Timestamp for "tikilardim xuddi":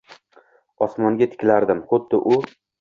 1.35-2.25